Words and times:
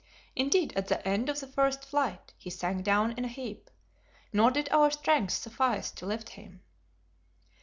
Indeed 0.35 0.73
at 0.75 0.87
the 0.87 0.95
head 0.95 1.29
of 1.29 1.39
the 1.41 1.45
first 1.45 1.85
flight 1.85 2.33
he 2.35 2.49
sank 2.49 2.83
down 2.83 3.11
in 3.11 3.23
a 3.23 3.27
heap, 3.27 3.69
nor 4.33 4.49
did 4.49 4.67
our 4.71 4.89
strength 4.89 5.33
suffice 5.33 5.91
to 5.91 6.07
lift 6.07 6.29
him. 6.29 6.63